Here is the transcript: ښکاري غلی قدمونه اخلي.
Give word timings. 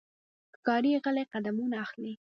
ښکاري 0.55 0.91
غلی 1.03 1.23
قدمونه 1.33 1.75
اخلي. 1.85 2.13